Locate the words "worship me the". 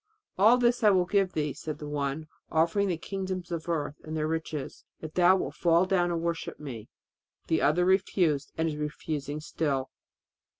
6.23-7.61